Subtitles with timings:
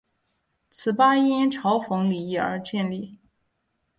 [0.71, 3.19] 此吧因嘲讽李毅而建立。